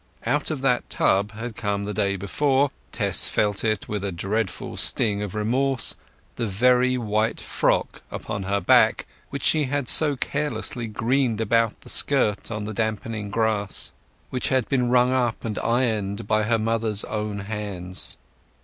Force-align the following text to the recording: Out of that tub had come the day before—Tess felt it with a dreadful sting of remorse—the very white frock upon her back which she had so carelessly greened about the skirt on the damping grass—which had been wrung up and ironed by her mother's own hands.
Out 0.25 0.49
of 0.49 0.61
that 0.61 0.89
tub 0.89 1.31
had 1.33 1.55
come 1.55 1.83
the 1.83 1.93
day 1.93 2.15
before—Tess 2.15 3.29
felt 3.29 3.63
it 3.63 3.87
with 3.87 4.03
a 4.03 4.11
dreadful 4.11 4.75
sting 4.75 5.21
of 5.21 5.35
remorse—the 5.35 6.47
very 6.47 6.97
white 6.97 7.39
frock 7.39 8.01
upon 8.09 8.41
her 8.41 8.59
back 8.59 9.05
which 9.29 9.43
she 9.43 9.65
had 9.65 9.87
so 9.87 10.15
carelessly 10.15 10.87
greened 10.87 11.39
about 11.39 11.81
the 11.81 11.89
skirt 11.89 12.49
on 12.49 12.63
the 12.65 12.73
damping 12.73 13.29
grass—which 13.29 14.49
had 14.49 14.67
been 14.67 14.89
wrung 14.89 15.11
up 15.13 15.45
and 15.45 15.59
ironed 15.59 16.27
by 16.27 16.41
her 16.45 16.57
mother's 16.57 17.03
own 17.03 17.41
hands. 17.41 18.17